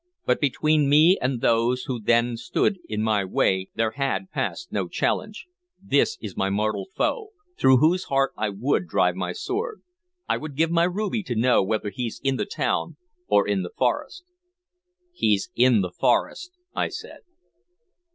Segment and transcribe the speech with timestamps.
[0.25, 4.87] But between me and those who then stood in my way there had passed no
[4.87, 5.45] challenge.
[5.79, 9.83] This is my mortal foe, through whose heart I would drive my sword.
[10.27, 13.69] I would give my ruby to know whether he's in the town or in the
[13.77, 14.23] forest."
[15.13, 17.19] "He's in the forest," I said.